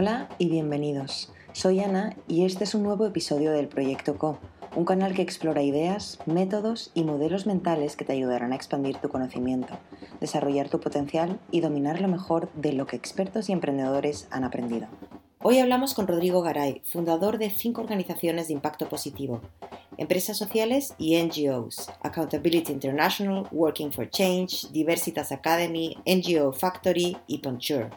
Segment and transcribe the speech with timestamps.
[0.00, 1.32] Hola y bienvenidos.
[1.52, 4.38] Soy Ana y este es un nuevo episodio del Proyecto Co,
[4.76, 9.08] un canal que explora ideas, métodos y modelos mentales que te ayudarán a expandir tu
[9.08, 9.76] conocimiento,
[10.20, 14.86] desarrollar tu potencial y dominar lo mejor de lo que expertos y emprendedores han aprendido.
[15.42, 19.40] Hoy hablamos con Rodrigo Garay, fundador de cinco organizaciones de impacto positivo,
[19.96, 27.90] empresas sociales y NGOs, Accountability International, Working for Change, Diversitas Academy, NGO Factory y Ponchur.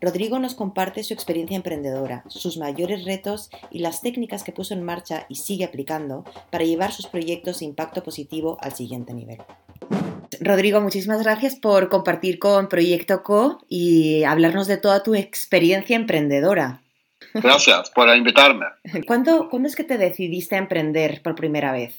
[0.00, 4.82] Rodrigo nos comparte su experiencia emprendedora, sus mayores retos y las técnicas que puso en
[4.82, 9.38] marcha y sigue aplicando para llevar sus proyectos de impacto positivo al siguiente nivel.
[10.40, 16.80] Rodrigo, muchísimas gracias por compartir con Proyecto Co y hablarnos de toda tu experiencia emprendedora.
[17.34, 18.66] Gracias por invitarme.
[19.06, 21.94] ¿Cuándo, ¿Cuándo es que te decidiste a emprender por primera vez?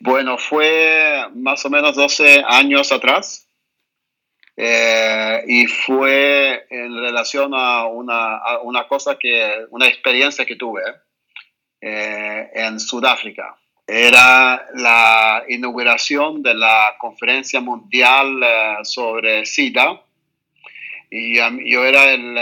[0.00, 3.46] Bueno, fue más o menos 12 años atrás.
[4.62, 10.82] Eh, y fue en relación a una, una, cosa que, una experiencia que tuve
[11.80, 13.56] eh, en Sudáfrica.
[13.86, 20.02] Era la inauguración de la conferencia mundial eh, sobre SIDA.
[21.08, 22.36] Y yo era el,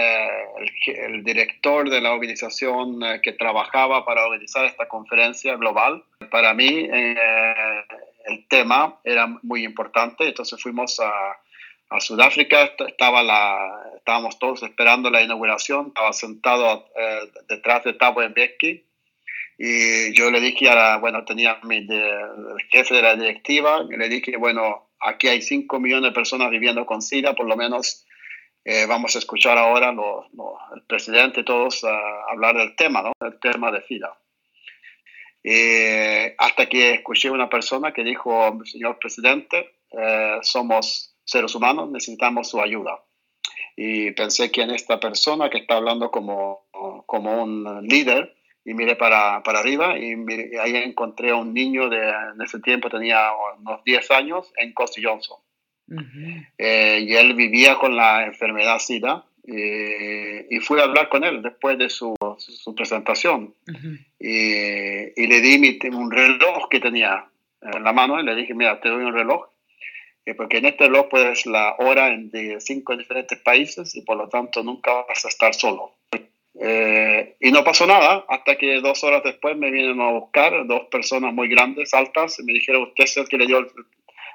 [0.86, 6.02] el, director de la organización que trabajaba para organizar esta conferencia global.
[6.32, 11.38] Para mí el tema era muy importante, entonces fuimos a,
[11.90, 18.20] a Sudáfrica, estaba la, estábamos todos esperando la inauguración, estaba sentado eh, detrás de Thabo
[18.28, 18.84] Mbeki
[19.58, 23.96] y yo le dije a la, bueno, tenía mi el jefe de la directiva, y
[23.96, 28.06] le dije, bueno, aquí hay 5 millones de personas viviendo con SIDA, por lo menos
[28.64, 30.28] eh, vamos a escuchar ahora lo,
[30.74, 31.84] el presidente, todos
[32.30, 33.12] hablar del tema, ¿no?
[33.20, 34.16] El tema de SIDA.
[36.38, 42.60] hasta que escuché una persona que dijo, señor presidente, eh, somos seres humanos necesitamos su
[42.60, 43.00] ayuda.
[43.76, 46.66] Y pensé que en esta persona que está hablando como,
[47.06, 48.34] como un líder,
[48.64, 50.12] y miré para, para arriba y,
[50.60, 53.30] ahí encontré a un niño de, en ese tiempo tenía
[53.60, 55.38] unos 10 años en Costa Johnson.
[56.58, 61.78] Eh, y él vivía con la enfermedad SIDA y fui a hablar con él después
[61.78, 63.54] de su, su presentación.
[64.18, 67.26] y, y, le di mi, un reloj que tenía
[67.62, 69.46] en la mano y le dije, mira, te doy un reloj
[70.34, 74.62] porque en este reloj puedes la hora de cinco diferentes países y por lo tanto
[74.62, 75.94] nunca vas a estar solo.
[76.60, 80.86] Eh, y no pasó nada hasta que dos horas después me vienen a buscar dos
[80.90, 83.70] personas muy grandes, altas, y me dijeron, ¿usted es el que le dio el,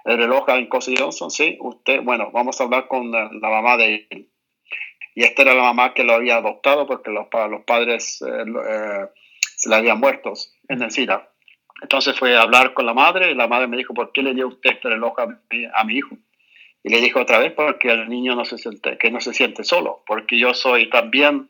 [0.05, 1.29] reloj a Incosi Johnson?
[1.29, 4.29] Sí, usted, bueno, vamos a hablar con la, mamá de él.
[5.15, 9.05] Y esta era la mamá que lo había adoptado porque los, los padres eh, eh,
[9.57, 10.33] se le habían muerto
[10.69, 11.29] en el SIDA.
[11.83, 14.33] Entonces fue a hablar con la madre y la madre me dijo, ¿por qué le
[14.33, 16.15] dio usted este reloj a mi, hijo?
[16.81, 19.65] Y le dijo otra vez, porque el niño no se siente, que no se siente
[19.65, 21.49] solo, porque yo soy también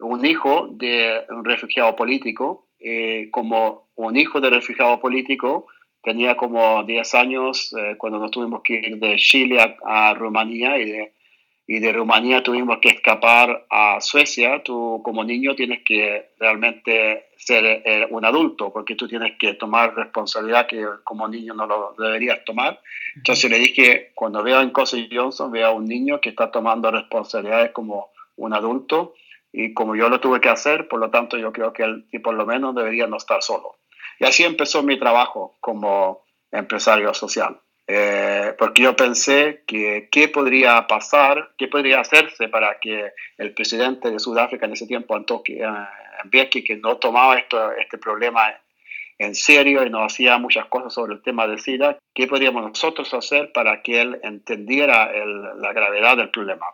[0.00, 5.68] un hijo de un refugiado político, eh, como un hijo de refugiado político,
[6.02, 10.76] tenía como 10 años eh, cuando nos tuvimos que ir de Chile a, a Rumanía
[10.78, 11.12] y de
[11.70, 17.82] y de Rumanía tuvimos que escapar a Suecia, tú como niño tienes que realmente ser
[17.84, 22.42] eh, un adulto, porque tú tienes que tomar responsabilidad que como niño no lo deberías
[22.46, 22.80] tomar.
[23.14, 26.90] Entonces le dije, cuando veo en Cosi Johnson, veo a un niño que está tomando
[26.90, 29.12] responsabilidades como un adulto,
[29.52, 32.34] y como yo lo tuve que hacer, por lo tanto yo creo que él por
[32.34, 33.76] lo menos debería no estar solo.
[34.18, 37.60] Y así empezó mi trabajo como empresario social.
[37.90, 44.10] Eh, porque yo pensé que qué podría pasar, qué podría hacerse para que el presidente
[44.10, 48.54] de Sudáfrica en ese tiempo, Antoki eh, que no tomaba esto, este problema
[49.16, 53.12] en serio y no hacía muchas cosas sobre el tema de SIDA, ¿qué podríamos nosotros
[53.14, 55.10] hacer para que él entendiera
[55.56, 56.66] la gravedad del problema?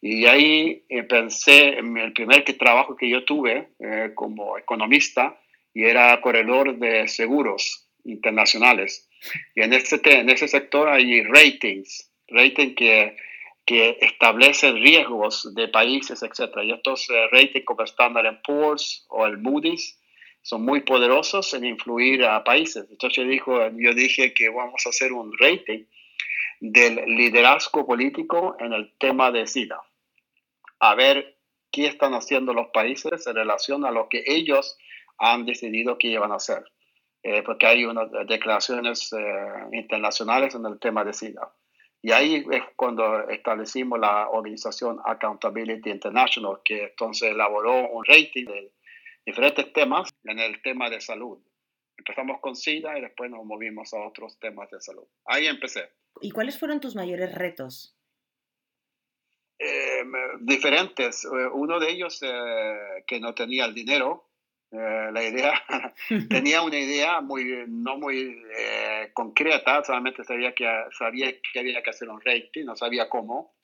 [0.00, 3.70] Y ahí eh, pensé en el primer trabajo que yo tuve
[4.14, 5.38] como economista
[5.72, 9.08] y era corredor de seguros internacionales.
[9.54, 13.16] Y en ese, en ese sector hay ratings, rating que,
[13.64, 16.58] que establecen riesgos de países, etc.
[16.62, 19.98] Y estos uh, ratings como Standard Poor's o el Moody's
[20.42, 22.86] son muy poderosos en influir a países.
[22.88, 25.84] Entonces yo, dijo, yo dije que vamos a hacer un rating
[26.60, 29.80] del liderazgo político en el tema de SIDA.
[30.78, 31.36] A ver
[31.72, 34.78] qué están haciendo los países en relación a lo que ellos
[35.18, 36.64] han decidido que iban a hacer.
[37.28, 39.18] Eh, porque hay unas declaraciones eh,
[39.72, 41.52] internacionales en el tema de SIDA.
[42.00, 48.72] Y ahí es cuando establecimos la organización Accountability International, que entonces elaboró un rating de
[49.24, 51.40] diferentes temas en el tema de salud.
[51.98, 55.08] Empezamos con SIDA y después nos movimos a otros temas de salud.
[55.24, 55.90] Ahí empecé.
[56.20, 57.98] ¿Y cuáles fueron tus mayores retos?
[59.58, 60.04] Eh,
[60.42, 61.26] diferentes.
[61.54, 62.20] Uno de ellos
[63.04, 64.25] que no tenía el dinero,
[64.70, 65.62] la idea,
[66.28, 68.42] tenía una idea muy, no muy
[69.14, 70.66] concreta, solamente sabía que,
[70.98, 73.54] sabía que había que hacer un rating, no sabía cómo.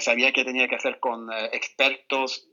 [0.00, 2.48] sabía que tenía que hacer con expertos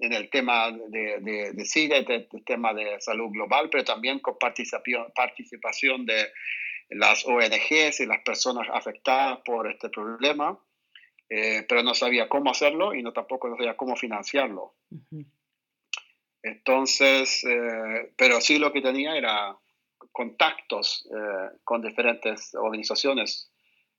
[0.00, 4.36] en el tema de, de, de SIDA, el tema de salud global, pero también con
[4.38, 6.32] participación, de
[6.90, 10.58] las ONGs y las personas afectadas por este problema,
[11.28, 14.74] eh, pero no sabía cómo hacerlo y no tampoco sabía cómo financiarlo.
[16.48, 19.56] Entonces, eh, pero sí lo que tenía era
[20.12, 23.50] contactos eh, con diferentes organizaciones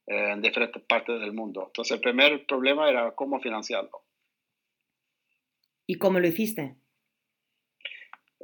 [0.06, 1.66] en diferentes partes del mundo.
[1.68, 4.02] Entonces, el primer problema era cómo financiarlo.
[5.86, 6.74] ¿Y cómo lo hiciste?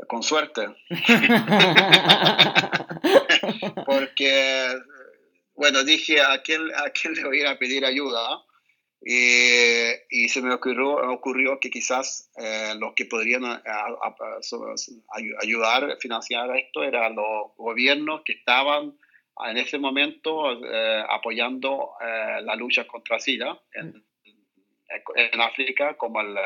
[0.06, 0.69] Con suerte.
[3.87, 4.79] Porque,
[5.55, 8.44] bueno, dije, ¿a quién, ¿a quién le voy a ir a pedir ayuda?
[9.00, 13.44] Y, se me ocurrió, ocurrió que quizás eh, los que podrían
[15.43, 18.98] ayudar a financiar esto eran los gobiernos que estaban
[19.48, 24.02] en ese momento eh, apoyando eh, la lucha contra SIDA en,
[25.14, 26.37] en África, como el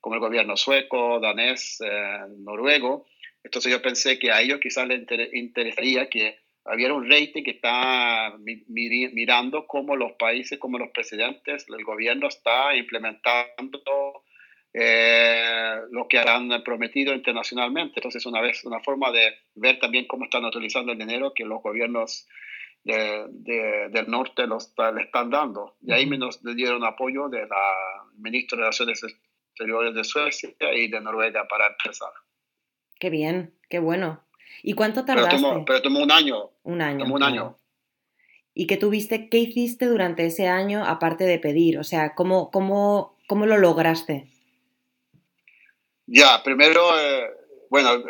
[0.00, 3.06] como el gobierno sueco, danés, eh, noruego.
[3.44, 6.38] Entonces yo pensé que a ellos quizás les interesaría que
[6.74, 8.34] hubiera un rating que está
[8.68, 14.22] mirando cómo los países, cómo los presidentes, el gobierno está implementando
[14.72, 17.94] eh, lo que han prometido internacionalmente.
[17.96, 21.62] Entonces, una vez, una forma de ver también cómo están utilizando el dinero que los
[21.62, 22.28] gobiernos
[22.82, 25.76] del norte los, le están dando.
[25.82, 29.02] Y ahí me nos dieron apoyo de la ministra de Relaciones
[29.94, 32.12] de Suecia y de Noruega para empezar.
[32.98, 34.24] Qué bien, qué bueno.
[34.62, 35.36] ¿Y cuánto tardaste?
[35.66, 36.50] Pero tomó, un año.
[36.62, 36.98] Un año.
[36.98, 37.56] Tomó un año.
[38.54, 41.78] ¿Y qué tuviste, qué hiciste durante ese año aparte de pedir?
[41.78, 44.28] O sea, ¿cómo, cómo, cómo lo lograste?
[46.06, 47.30] Ya, primero, eh,
[47.70, 48.02] bueno,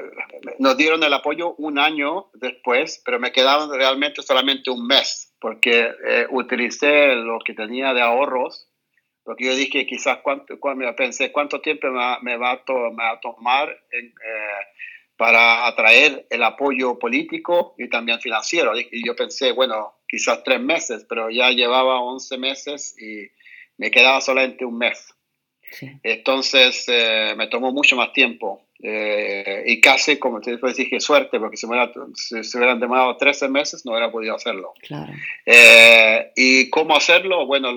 [0.59, 5.91] nos dieron el apoyo un año después, pero me quedaron realmente solamente un mes, porque
[6.07, 8.71] eh, utilicé lo que tenía de ahorros
[9.31, 11.89] porque yo dije quizás cuánto, cuando pensé cuánto tiempo
[12.23, 14.13] me va, a, tomar eh,
[15.21, 18.73] para atraer el apoyo político y también financiero.
[18.75, 23.29] Y yo pensé, bueno, quizás tres meses, pero ya llevaba 11 meses y
[23.77, 25.15] me quedaba solamente un mes.
[26.03, 31.59] Entonces eh, me tomó mucho más tiempo eh, y casi, como te dije, suerte, porque
[31.59, 31.77] si, me
[32.15, 34.73] si, hubieran demorado 13 meses no hubiera podido hacerlo.
[34.81, 35.13] Claro.
[35.45, 37.45] Eh, ¿Y cómo hacerlo?
[37.45, 37.75] Bueno,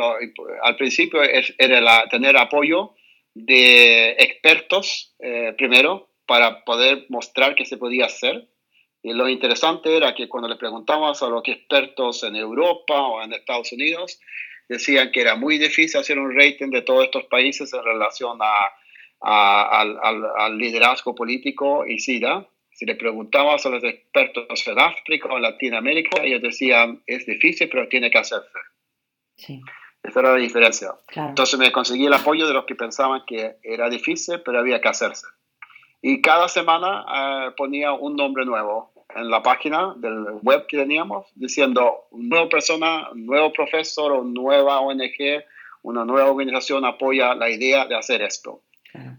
[0.61, 2.93] al principio era tener apoyo
[3.33, 5.13] de expertos,
[5.57, 8.47] primero, para poder mostrar que se podía hacer.
[9.01, 13.33] Y lo interesante era que cuando le preguntamos a los expertos en Europa o en
[13.33, 14.19] Estados Unidos,
[14.69, 18.71] decían que era muy difícil hacer un rating de todos estos países en relación a,
[19.23, 19.99] al,
[20.37, 22.47] al, liderazgo político y SIDA.
[22.71, 27.69] Si le preguntabas a los expertos en África o en Latinoamérica, ellos decían, es difícil,
[27.69, 28.57] pero tiene que hacerse.
[29.37, 29.61] Sí.
[30.01, 30.91] Esa era la diferencia.
[31.15, 34.89] Entonces me conseguí el apoyo de los que pensaban que era difícil, pero había que
[34.89, 35.27] hacerse.
[36.05, 41.27] Y cada semana eh, ponía un nombre nuevo en la página del web que teníamos,
[41.33, 45.45] diciendo nueva persona, nuevo profesor o nueva ONG,
[45.81, 48.59] una nueva organización apoya la idea de hacer esto.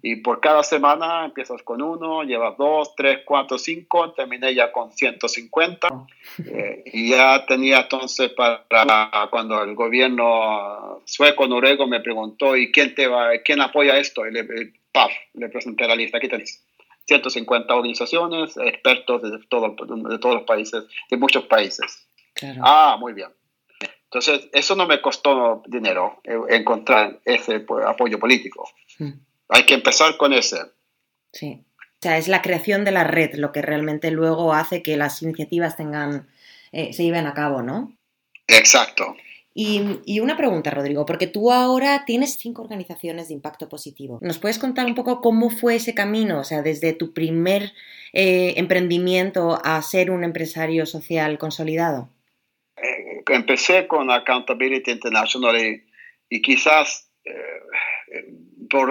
[0.03, 4.93] Y por cada semana empiezas con uno, llevas dos, tres, cuatro, cinco, terminé ya con
[4.93, 5.89] 150.
[6.47, 12.95] Eh, y ya tenía entonces para cuando el gobierno sueco, noruego me preguntó, ¿y quién,
[12.95, 14.27] te va, quién apoya esto?
[14.27, 14.45] Y le,
[14.93, 16.63] paf, le presenté la lista, aquí tenéis.
[17.07, 22.09] 150 organizaciones, expertos de, todo, de todos los países, de muchos países.
[22.63, 23.29] Ah, muy bien.
[24.05, 28.69] Entonces, eso no me costó dinero, eh, encontrar ese pues, apoyo político.
[28.99, 29.13] Hmm.
[29.49, 30.59] Hay que empezar con ese.
[31.33, 31.65] Sí.
[31.79, 35.23] O sea, es la creación de la red lo que realmente luego hace que las
[35.23, 36.29] iniciativas tengan,
[36.71, 37.97] eh, se lleven a cabo, ¿no?
[38.47, 39.17] Exacto.
[39.57, 44.19] Y, una pregunta, Rodrigo, porque tú ahora tienes cinco organizaciones de impacto positivo.
[44.21, 46.41] ¿Nos puedes contar un poco cómo fue ese camino?
[46.41, 47.73] O sea, desde tu primer
[48.13, 52.09] eh, emprendimiento a ser un empresario social consolidado.
[52.77, 55.57] Eh, empecé con Accountability International
[56.29, 58.35] y, quizás, eh,
[58.69, 58.91] por,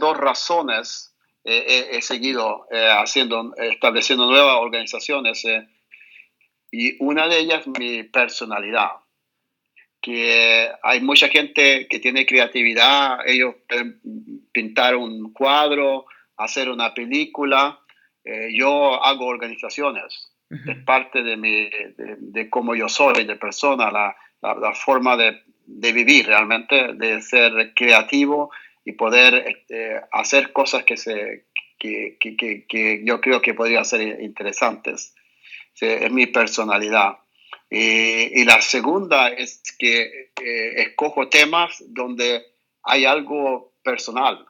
[0.00, 1.14] dos razones
[1.44, 5.44] he seguido haciendo, estableciendo nuevas organizaciones.
[6.72, 9.01] y una de ellas, mi personalidad
[10.02, 14.00] que hay mucha gente que tiene creatividad, ellos pueden
[14.52, 16.06] pintar un cuadro,
[16.36, 17.78] hacer una película,
[18.24, 24.14] eh, yo hago organizaciones, es parte de, mi, de, cómo yo soy, de persona, la,
[24.42, 28.50] la, forma de, de vivir realmente, de ser creativo
[28.84, 31.46] y poder este, hacer cosas que, se,
[31.78, 35.14] que, que, que, yo creo que podrían ser interesantes.
[35.80, 37.18] es mi personalidad.
[37.74, 42.44] Y la segunda es que eh, escojo temas donde
[42.82, 44.44] hay algo personal,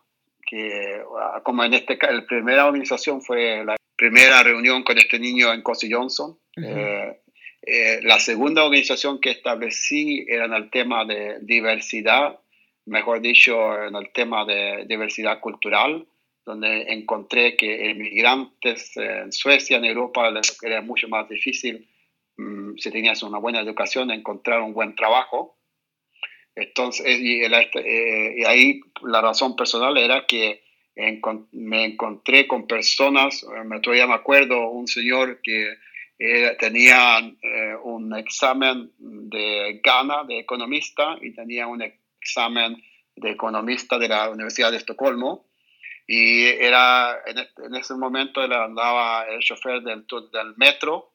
[0.44, 1.02] que
[1.44, 5.90] como en este la primera organización fue la primera reunión con este niño en Cosi
[5.90, 6.36] Johnson.
[6.56, 7.20] Eh,
[7.62, 12.40] eh, la segunda organización que establecí era en el tema de diversidad,
[12.86, 16.04] mejor dicho, en el tema de diversidad cultural,
[16.44, 20.28] donde encontré que inmigrantes en Suecia, en Europa,
[20.62, 21.88] era mucho más difícil,
[22.78, 25.58] si tenías una buena educación, encontrar un buen trabajo.
[26.54, 30.62] Entonces, eh, y, ahí la razón personal era que
[31.52, 35.78] me encontré con personas, me todavía me acuerdo, un señor que
[36.18, 42.76] eh, tenía eh, un examen de Ghana de economista y tenía un examen
[43.16, 45.46] de economista de la Universidad de Estocolmo.
[46.06, 51.11] Y era, en, ese momento él andaba el chofer del, del metro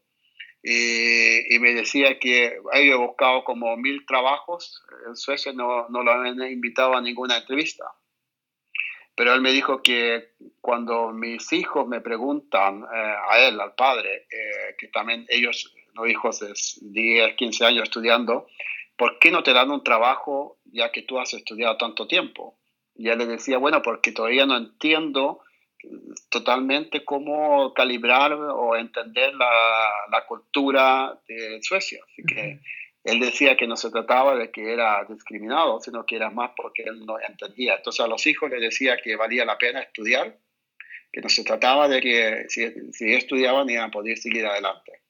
[0.63, 4.83] y, y, me decía que había buscado como mil trabajos.
[5.07, 7.85] En Suecia no, no lo habían invitado a ninguna entrevista.
[9.17, 14.27] Pero él me dijo que cuando mis hijos me preguntan eh, a él, al padre,
[14.29, 18.45] eh, que también ellos, los hijos de 10, 15 años estudiando,
[18.95, 22.59] ¿por qué no te dan un trabajo ya que tú has estudiado tanto tiempo?
[22.93, 25.39] Y él le decía, bueno, porque todavía no entiendo
[26.29, 31.99] totalmente cómo calibrar o entender la, la cultura de Suecia.
[32.05, 32.59] Así que
[33.03, 36.83] él decía que no se trataba de que era discriminado, sino que era más porque
[36.83, 37.75] él no entendía.
[37.75, 40.37] Entonces a los hijos les decía que valía la pena estudiar,
[41.11, 45.06] que no se trataba de que si, si estudiaban iban a poder seguir adelante.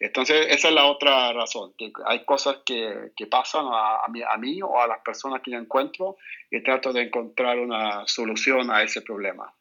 [0.00, 4.20] Entonces esa es la otra razón, que hay cosas que, que pasan a, a, mí,
[4.22, 6.16] a, mí, o a las personas que yo encuentro
[6.50, 9.54] y trato de encontrar una solución a ese problema.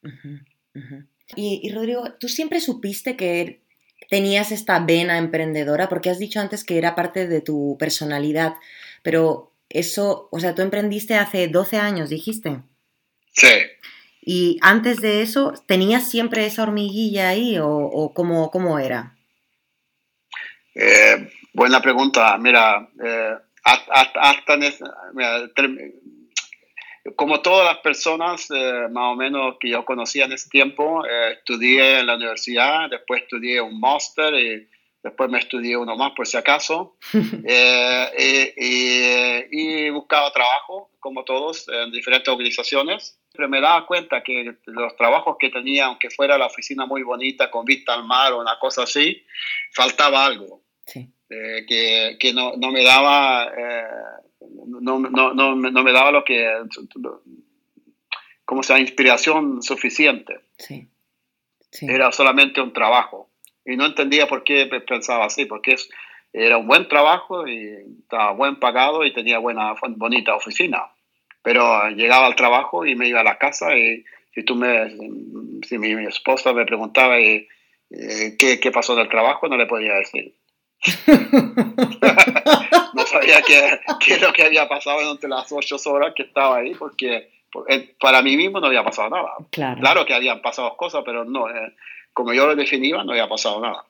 [1.35, 3.61] Y, y Rodrigo, ¿tú siempre supiste que
[4.09, 5.87] tenías esta vena emprendedora?
[5.87, 8.55] Porque has dicho antes que era parte de tu personalidad,
[9.01, 12.61] pero eso, o sea, tú emprendiste hace 12 años, dijiste.
[13.31, 13.47] Sí.
[14.21, 19.12] Y antes de eso, ¿tenías siempre esa hormiguilla ahí o, o cómo, cómo, era?
[20.75, 22.37] Eh, buena pregunta.
[22.37, 24.57] Mira, eh, hasta, hasta
[25.13, 25.49] mira,
[27.15, 31.33] como todas las personas eh, más o menos que yo conocía en ese tiempo, eh,
[31.33, 34.67] estudié en la universidad, después estudié un máster y
[35.03, 36.97] después me estudié uno más por si acaso.
[38.15, 43.19] Eh, y, buscaba trabajo, como todos, en diferentes organizaciones.
[43.33, 47.49] Pero me daba cuenta que los trabajos que tenía, aunque fuera la oficina muy bonita,
[47.49, 49.23] con vista al mar o una cosa así,
[49.73, 50.62] faltaba algo.
[50.87, 53.51] Que, que no, no, me daba
[54.67, 56.47] no, no, no, no, me daba lo que,
[58.45, 60.39] como sea, inspiración suficiente.
[60.57, 60.87] Sí.
[61.81, 63.29] Era solamente un trabajo.
[63.65, 65.89] Y no entendía por qué pensaba así, porque es,
[66.33, 67.69] era un buen trabajo y
[68.01, 70.83] estaba buen pagado y tenía buena, bonita oficina.
[71.41, 74.89] Pero llegaba al trabajo y me iba a la casa y si tú me,
[75.67, 77.47] si mi, esposa me preguntaba y,
[77.89, 80.33] eh, qué, qué pasó del trabajo, no le podía decir.
[82.93, 86.57] No sabía qué, qué, es lo que había pasado durante las ocho horas que estaba
[86.57, 87.29] ahí, porque
[87.99, 89.31] para mí mismo no había pasado nada.
[89.51, 91.73] Claro, que habían pasado cosas, pero no, eh,
[92.11, 93.85] como yo lo definía, no había pasado nada.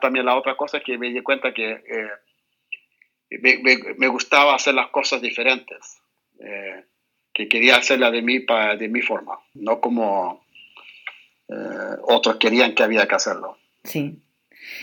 [0.00, 2.10] También la otra cosa es que me di cuenta que eh,
[3.40, 3.60] me,
[3.96, 6.00] me, gustaba hacer las cosas diferentes,
[6.40, 6.84] eh,
[7.32, 8.44] que quería hacerlas de mí,
[8.78, 10.42] de mi forma, no como
[12.04, 13.58] otros querían que había que hacerlo.
[13.84, 14.18] Sí.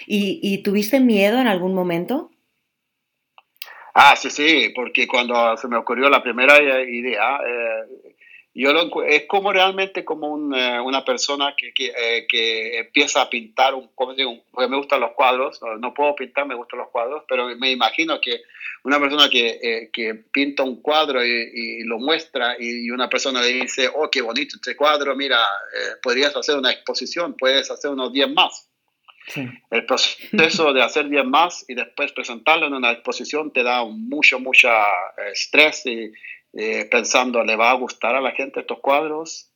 [0.05, 2.31] ¿Y, ¿Y, tuviste miedo en algún momento?
[3.93, 8.15] Ah, sí, sí, porque cuando se me ocurrió la primera idea, eh,
[8.53, 8.71] yo
[9.05, 14.13] es como realmente como eh, una persona que, eh, que, empieza a pintar, un, como
[14.13, 17.71] digo, porque me gustan los cuadros, no, puedo pintar, me gustan los cuadros, pero me
[17.71, 18.41] imagino que
[18.83, 23.89] una persona que, que pinta un cuadro y, lo muestra y, una persona le dice,
[23.93, 25.39] oh, qué bonito este cuadro, mira,
[26.01, 28.69] podrías hacer una exposición, puedes hacer unos 10 más.
[29.70, 34.40] El proceso de hacer bien más y después presentarlo en una exposición te da mucho,
[34.40, 36.12] mucho eh, estrés y
[36.54, 39.52] eh, pensando, ¿le va a gustar a la gente estos cuadros?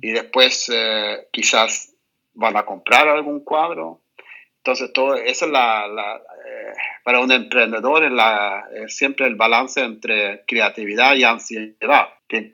[0.00, 1.94] Y después eh, quizás
[2.34, 4.02] van a comprar algún cuadro.
[4.58, 6.20] Entonces, todo, eso es la,
[7.04, 12.50] para un emprendedor es, la, siempre el balance entre creatividad y ansiedad, que,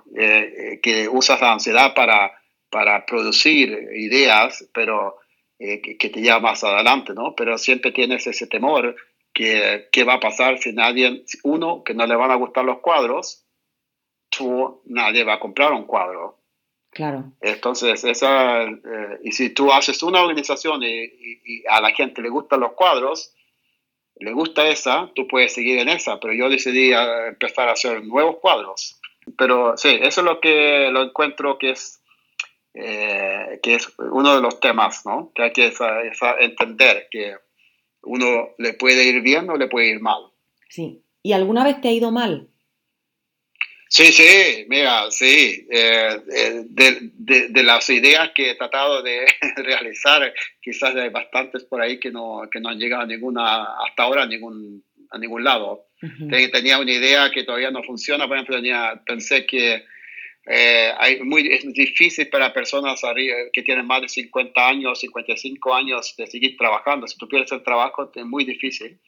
[0.83, 2.33] que usas la ansiedad para,
[2.71, 5.19] para producir ideas, pero
[5.59, 7.35] eh, que, te lleva más adelante, ¿no?
[7.35, 8.97] Pero siempre tienes ese temor
[9.33, 12.79] que, qué va a pasar si nadie, uno, que no le van a gustar los
[12.81, 13.45] cuadros,
[14.29, 16.39] tú, nadie va a comprar un cuadro.
[16.91, 17.33] Claro.
[17.41, 22.61] Entonces, esa, eh, y si tú haces una organización y, a la gente le gustan
[22.61, 23.35] los cuadros,
[24.17, 28.05] le gusta esa, tú puedes seguir en esa, pero yo decidí eh, empezar a hacer
[28.05, 29.01] nuevos cuadros.
[29.37, 32.01] Pero sí, eso es lo que lo encuentro que es,
[32.75, 35.33] eh, que es uno de los temas, ¿no?
[35.35, 35.73] Que hay que
[36.41, 37.37] entender que
[38.03, 40.23] uno le puede ir bien o le puede ir mal.
[40.69, 41.01] Sí.
[41.23, 42.49] ¿Y alguna vez te ha ido mal?
[43.89, 45.69] Sí, sí, mira, sí.
[45.71, 49.25] Eh, eh, de, las ideas que he tratado de
[49.57, 54.03] realizar, quizás hay bastantes por ahí que no, que no han llegado a ninguna, hasta
[54.03, 55.87] ahora a ningún, a ningún lado.
[56.29, 59.85] Tenía una idea que todavía no funciona, por ejemplo, tenía, pensé que
[60.47, 63.01] eh, hay muy, es difícil para personas
[63.53, 67.07] que tienen más de 50 años, 55 años de seguir trabajando.
[67.07, 68.99] Si tú pierdes el trabajo, es muy difícil.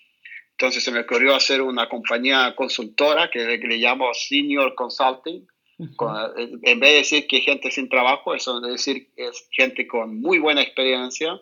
[0.52, 5.47] Entonces se me ocurrió hacer una compañía consultora que, le llamo Senior Consulting.
[5.78, 10.38] en vez de decir que gente sin trabajo, eso es decir es gente con muy
[10.38, 11.38] buena experiencia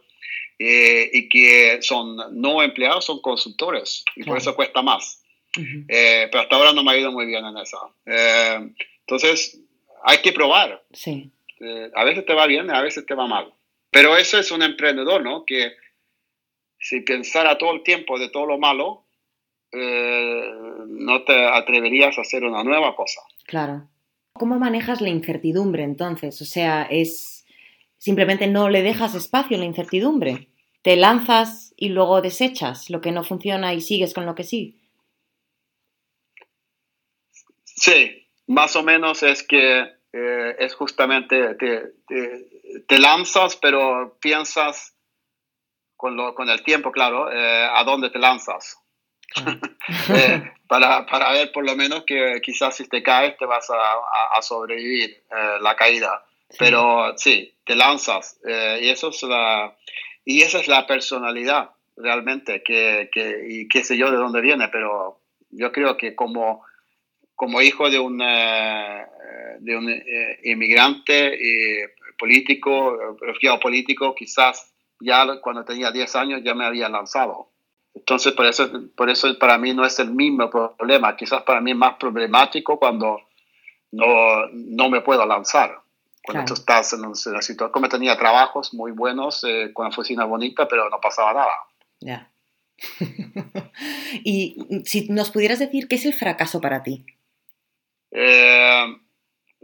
[0.58, 5.22] eh, y que son no empleados, son consultores y por eso cuesta más.
[5.56, 7.94] Eh, pero hasta ahora no me ha ido muy bien en eso.
[9.06, 9.63] entonces,
[10.04, 10.84] hay que probar.
[10.92, 11.32] Sí.
[11.60, 13.52] Eh, a veces te va bien, a veces te va mal.
[13.90, 15.44] Pero eso es un emprendedor, ¿no?
[15.46, 15.72] Que
[16.78, 19.06] si pensara todo el tiempo de todo lo malo,
[19.72, 20.50] eh,
[20.86, 23.22] no te atreverías a hacer una nueva cosa.
[23.46, 23.88] Claro.
[24.34, 26.40] ¿Cómo manejas la incertidumbre entonces?
[26.42, 27.46] O sea, es
[27.96, 30.48] simplemente no le dejas espacio a la incertidumbre.
[30.82, 34.80] Te lanzas y luego desechas lo que no funciona y sigues con lo que sí.
[37.64, 44.94] Sí, más o menos es que eh, es justamente, te, lanzas, pero piensas
[45.96, 48.78] con, lo, con el tiempo, claro, eh, a dónde te lanzas.
[50.08, 53.76] Eh, para, para, ver por lo menos que quizás si te caes te vas a,
[54.34, 55.24] a, sobrevivir
[55.60, 56.24] la caída.
[56.58, 58.40] Pero sí, te lanzas.
[58.80, 59.76] y, eso es la,
[60.24, 64.68] y esa es la personalidad realmente, que, que, y qué sé yo de dónde viene,
[64.68, 66.64] pero yo creo que como
[67.34, 69.06] como hijo de un, eh,
[69.60, 76.54] de un eh, inmigrante eh, político, refugiado político, quizás ya cuando tenía 10 años ya
[76.54, 77.50] me había lanzado.
[77.94, 81.16] Entonces, por eso, por eso para mí no es el mismo problema.
[81.16, 83.20] Quizás para mí es más problemático cuando
[83.92, 85.80] no, no me puedo lanzar.
[86.22, 89.44] Cuando tú estás en una situación, como tenía trabajos muy buenos,
[89.74, 91.52] con oficina bonita, pero no pasaba nada.
[92.00, 92.30] Ya.
[94.24, 97.04] y si nos pudieras decir, ¿qué es el fracaso para ti?
[98.16, 98.96] Eh,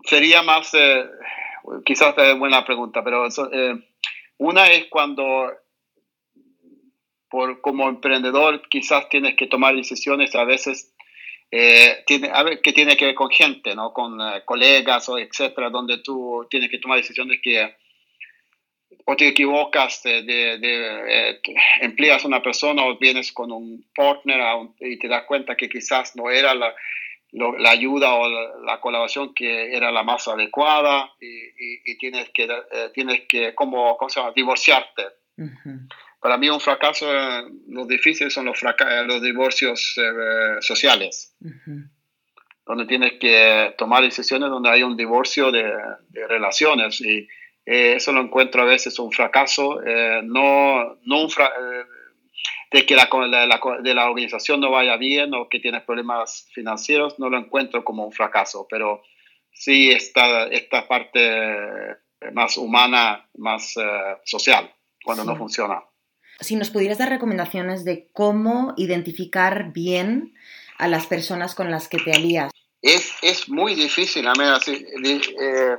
[0.03, 1.05] sería más, eh,
[1.85, 3.75] quizás es buena pregunta, pero eh,
[4.39, 5.53] una es cuando
[7.29, 10.93] por, como emprendedor quizás tienes que tomar decisiones a veces
[12.07, 13.93] tiene, a ver, que tiene que ver con gente, ¿no?
[13.93, 17.75] con colegas o etcétera, donde tú tienes que tomar decisiones que
[19.05, 21.41] o te equivocas, de, de,
[21.81, 24.41] empleas a una persona o vienes con un partner
[24.79, 26.73] y te das cuenta que quizás no era la,
[27.33, 28.29] la ayuda o
[28.64, 34.09] la, colaboración que era la más adecuada y, tienes que, eh, tienes que como, ¿cómo
[34.09, 34.33] se llama?
[34.35, 35.05] divorciarte.
[36.21, 39.97] Para mí un fracaso, eh, lo difícil son los, eh, los divorcios
[40.61, 41.37] sociales,
[42.66, 45.73] donde tienes que tomar decisiones donde hay un divorcio de,
[46.29, 47.29] relaciones y
[47.64, 49.81] eso lo encuentro a veces un fracaso,
[50.25, 51.61] no, no un fracaso
[52.70, 53.09] de que la,
[53.83, 58.04] de la organización no vaya bien o que tienes problemas financieros, no lo encuentro como
[58.04, 59.02] un fracaso, pero
[59.52, 61.98] sí esta, esta parte
[62.33, 63.83] más humana, más eh,
[64.24, 64.72] social,
[65.04, 65.83] cuando no funciona.
[66.40, 70.35] Si nos pudieras dar recomendaciones de cómo identificar bien
[70.78, 72.50] a las personas con las que te alías.
[72.80, 75.76] Es, es muy difícil, a mí, así, eh,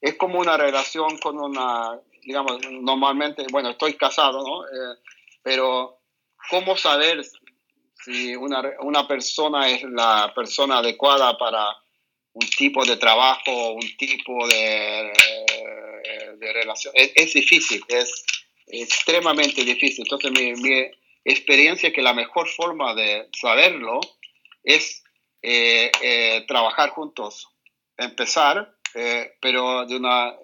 [0.00, 4.64] es como una relación con una, digamos, normalmente, bueno, estoy casado, ¿no?
[4.64, 4.98] Eh,
[5.42, 6.00] pero
[6.50, 7.24] ¿cómo saber
[8.04, 11.66] si una, una, persona es la persona adecuada para
[12.32, 15.12] un tipo de trabajo, un tipo de,
[16.40, 16.92] relación?
[16.94, 18.24] Es, difícil, es
[18.68, 20.04] extremadamente difícil.
[20.04, 20.90] Entonces, mi,
[21.24, 24.00] experiencia es que la mejor forma de saberlo
[24.62, 25.02] es
[25.42, 27.48] eh, eh, trabajar juntos,
[27.96, 30.34] empezar, eh, pero de una,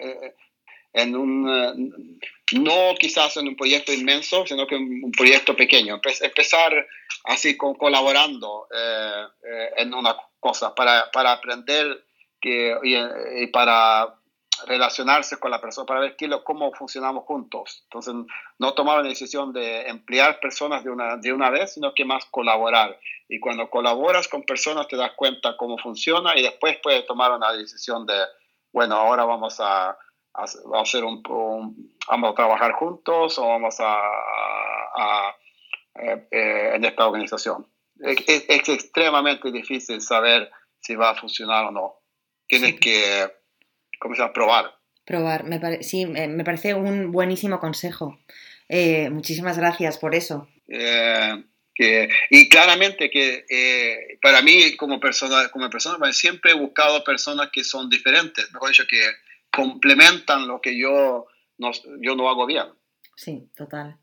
[0.93, 2.21] en un
[2.55, 6.01] no quizás en un proyecto inmenso, sino que un, un proyecto pequeño.
[6.21, 6.87] empezar
[7.25, 12.05] así con, colaborando eh, eh, en una cosa para, para aprender
[12.43, 14.15] y, para
[14.67, 17.83] relacionarse con la persona para ver qué, cómo funcionamos juntos.
[17.85, 18.15] Entonces,
[18.59, 22.25] no tomar la decisión de emplear personas de una, de una vez, sino que más
[22.27, 22.99] colaborar.
[23.29, 27.53] Y cuando colaboras con personas te das cuenta cómo funciona y después puedes tomar una
[27.53, 28.15] decisión de,
[28.73, 29.97] bueno, ahora vamos a,
[30.35, 30.45] a,
[30.81, 31.23] hacer un,
[32.09, 34.01] vamos a trabajar juntos o vamos a,
[34.97, 35.37] a
[35.95, 37.66] eh, eh, en esta organización.
[38.01, 41.95] Es, es, extremadamente difícil saber si va a funcionar o no.
[42.47, 43.31] Tienes que
[43.99, 44.33] ¿cómo se llama?
[44.33, 44.79] Probar.
[45.05, 48.18] Probar, me sí, me parece un buenísimo consejo.
[48.68, 50.49] Eh, muchísimas gracias por eso.
[50.68, 51.45] Eh,
[52.31, 57.64] y claramente que eh, para mí como persona, como persona siempre he buscado personas que
[57.64, 59.01] son diferentes, mejor dicho, que
[59.53, 61.27] complementan lo que yo
[61.59, 62.67] no, yo no hago bien.
[63.17, 63.99] Sí, total.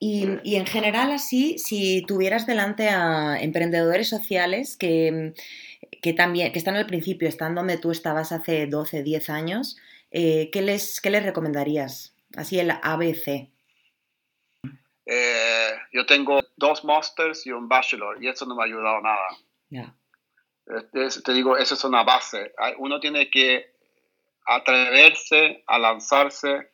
[0.00, 5.32] Y, y, en general así, si tuvieras delante a emprendedores sociales que,
[6.02, 9.76] que también que están al principio, están donde tú estabas hace 12, 10 años,
[10.10, 12.14] eh, ¿qué, les, ¿qué les recomendarías?
[12.36, 13.50] Así el ABC.
[15.06, 19.96] Eh, yo tengo dos masters y un bachelor y eso no me ha ayudado nada.
[20.92, 22.52] te digo, eso es una base.
[22.78, 23.73] Uno tiene que
[24.44, 26.70] atreverse a lanzarse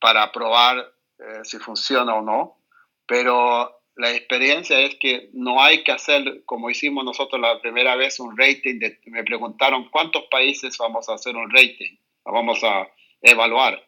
[0.00, 0.78] para probar
[1.18, 2.58] eh, si funciona o no,
[3.06, 8.18] pero la experiencia es que no hay que hacer como hicimos nosotros la primera vez
[8.18, 8.78] un rating.
[8.78, 12.88] De, me preguntaron cuántos países vamos a hacer un rating, vamos a
[13.20, 13.86] evaluar.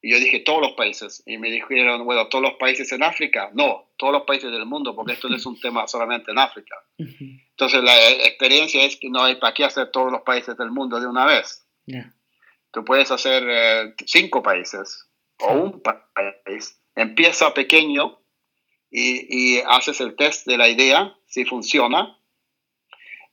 [0.00, 1.24] Y yo dije todos los países.
[1.26, 3.50] Y me dijeron, bueno, todos los países en África.
[3.52, 6.76] No, todos los países del mundo, porque esto no es un tema solamente en África.
[6.96, 11.00] Entonces la experiencia es que no hay para qué hacer todos los países del mundo
[11.00, 11.66] de una vez.
[12.70, 15.08] Tú puedes hacer eh, cinco países
[15.40, 16.80] o un país.
[16.94, 18.18] Empieza pequeño
[18.90, 22.18] y, haces el test de la idea, si funciona.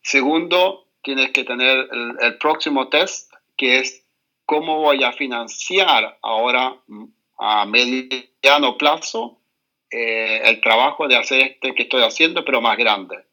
[0.02, 1.88] Segundo, tienes que tener
[2.21, 4.06] el, próximo test, que es
[4.45, 7.06] cómo voy a financiar ahora mm,
[7.39, 9.41] a mediano plazo
[9.89, 13.26] eh, el trabajo de hacer este que estoy haciendo, pero más grande.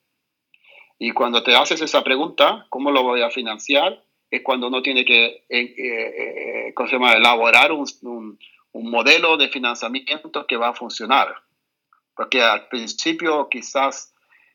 [0.99, 4.05] Y cuando te haces esa pregunta, ¿cómo lo voy a financiar?
[4.33, 6.75] Es cuando uno tiene que eh, eh,
[7.17, 8.39] elaborar un,
[8.73, 11.35] un modelo de financiamiento que va a funcionar.
[12.17, 14.15] Porque al principio quizás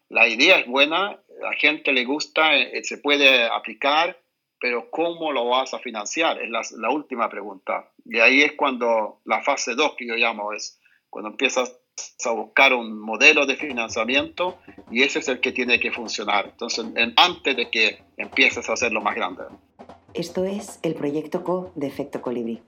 [0.09, 4.19] la idea es buena, la gente le gusta, eh, se puede aplicar,
[4.59, 6.41] pero ¿cómo lo vas a financiar?
[6.41, 7.91] Es la, última pregunta.
[8.05, 11.79] Y ahí es cuando la fase 2 que yo llamo es cuando empiezas
[12.25, 14.59] a buscar un modelo de financiamiento
[14.91, 16.45] y ese es el que tiene que funcionar.
[16.45, 16.85] Entonces,
[17.15, 19.43] antes de que empieces a hacerlo más grande.
[20.17, 22.59] Esto es el proyecto CO de Efecto Colibrí.